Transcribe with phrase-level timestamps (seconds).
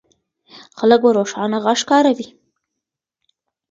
[0.79, 2.27] خلک به روښانه غږ کاروي.